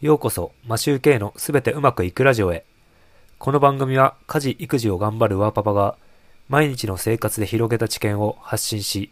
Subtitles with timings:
[0.00, 2.64] ようこそ、マシューケイのすべてうまくいくラジオへ。
[3.40, 5.96] この番組は家事・育児を頑張るワーパパが
[6.48, 9.10] 毎日の生活で広げた知見を発信し、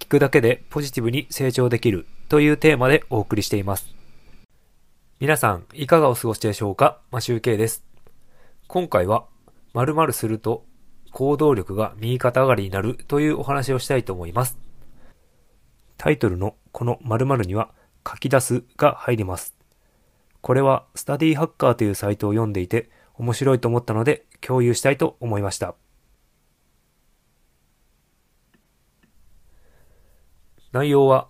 [0.00, 3.86] 聞くだけでポジティブに成長できるというテーマでお送りしています。
[5.20, 6.98] 皆さん、いかがお過ごしでしょうか？
[7.12, 7.84] マシューケイです。
[8.66, 9.26] 今回は、
[9.74, 10.64] 〇〇すると
[11.12, 14.58] 行動力が右肩上がりになるというお話をしたいと思います。
[15.96, 17.70] タイトルのこの〇〇には
[18.04, 19.55] 書き出すが入ります。
[20.46, 25.74] これはスタディハッカーというサイトを読んでいて面白いと思ったので共有したいと思いました。
[30.70, 31.26] 内容は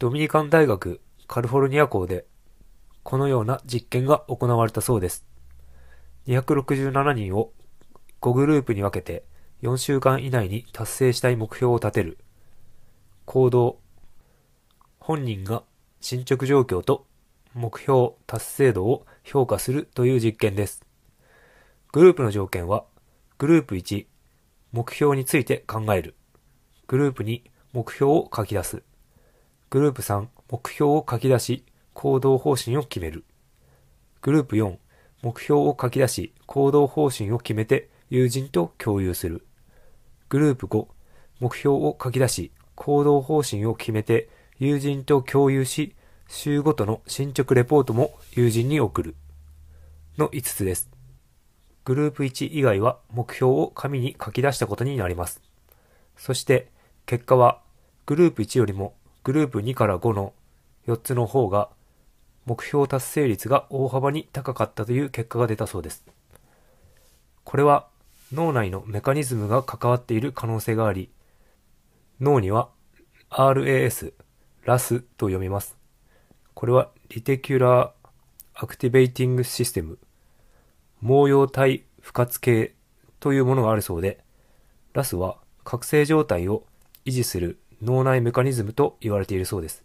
[0.00, 2.26] ドミニカン大学カリフォルニア校で
[3.04, 5.24] このような実験が行われたそうです。
[6.26, 7.52] 267人を
[8.20, 9.22] 5グループに分けて
[9.62, 12.18] 4週間以内に達成したい目標を立てる。
[13.26, 13.78] 行動。
[14.98, 15.62] 本人が
[16.00, 17.06] 進捗状況と
[17.56, 20.84] 目標達成度を評価するという実験です。
[21.90, 22.84] グループの条件は、
[23.38, 24.04] グループ1、
[24.72, 26.14] 目標について考える。
[26.86, 27.40] グループ2、
[27.72, 28.82] 目標を書き出す。
[29.70, 33.24] グループ3、目標を書き出し、行動方針を決める。
[34.20, 34.76] グループ4、
[35.22, 39.46] 目標を書き出し、行動方針を決めて友人と共有する。
[40.28, 40.88] グループ5、
[41.40, 44.28] 目標を書き出し、行動方針を決めて
[44.58, 45.95] 友人と共有し、
[46.28, 49.14] 週ごとの進捗レポートも友人に送る。
[50.18, 50.90] の5つです。
[51.84, 55.40] グループ1以外は目標を紙に書き出したことになります。
[56.16, 56.68] そして
[57.04, 57.60] 結果は
[58.06, 60.32] グループ1よりもグループ2から5の
[60.88, 61.68] 4つの方が
[62.44, 66.04] 目標達成率が大幅に高かったという結果が出たそうです。
[67.44, 67.86] これは
[68.32, 71.10] 脳内のメカニズムが関わっている可能性があり、
[72.20, 72.70] 脳には
[73.30, 74.12] RAS、
[74.64, 75.75] RAS と読みます。
[76.56, 79.98] これは Reticular Activating System、
[81.02, 82.74] 網様体賦活系
[83.20, 84.24] というものがあるそうで、
[84.94, 86.64] RAS は覚醒状態を
[87.04, 89.84] 維持する脳内メカニズムと言われているそうです。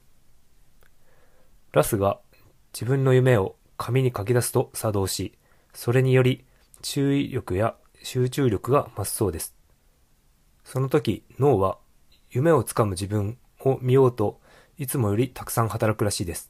[1.74, 2.22] RAS が
[2.72, 5.38] 自分の夢を紙に書き出すと作動し、
[5.74, 6.46] それにより
[6.82, 9.54] 注意力や集中力が増すそうです。
[10.64, 11.80] その時脳は
[12.30, 14.40] 夢をつかむ自分を見ようと
[14.78, 16.50] いつもよりたくさん働くらしいです。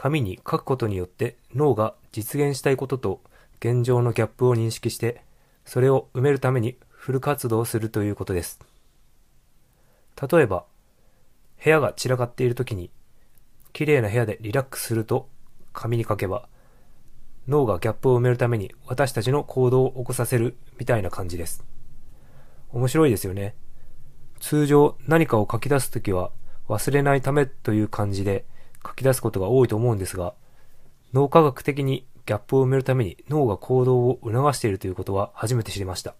[0.00, 3.20] 紙に書くことによって脳が実現したいことと
[3.58, 5.20] 現状のギャップを認識して
[5.66, 8.58] それを埋めるためにフル活動するということです。
[10.32, 10.64] 例えば
[11.62, 12.88] 部屋が散らかっている時に
[13.74, 15.28] 綺麗な部屋でリラックスすると
[15.74, 16.48] 紙に書けば
[17.46, 21.62] 脳がギャップを埋めるために私たちの行動を起こさせるみたいな感じです。
[22.70, 23.54] 面白いですよね。
[24.38, 26.30] 通常何かを書き出すときは
[26.70, 28.46] 忘れないためという感じで
[28.86, 30.34] 書き出すことが多いと思うんですが、
[31.12, 36.14] 脳科学的にギャップを埋めるために脳が行動を促しているということは初めて知りました。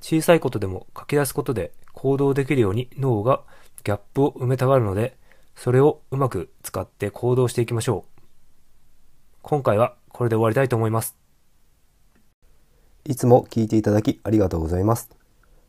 [0.00, 3.42] 小さいことでも書き出すことで行動できるように脳が
[3.84, 5.16] ギャップを埋めたがるので、
[5.54, 8.20] それをうまく使って行動していきましょう。
[9.42, 11.16] 今回はこれで終わりたいと思います。
[13.04, 15.10] いつも聞いていただきありがとうございます。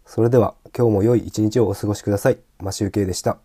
[0.05, 2.37] それでは今日も良い一日をお過ごしください。
[2.59, 3.39] マシュウケイでした。